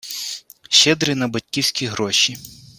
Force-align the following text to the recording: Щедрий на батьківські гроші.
Щедрий 0.69 1.15
на 1.15 1.27
батьківські 1.27 1.85
гроші. 1.85 2.37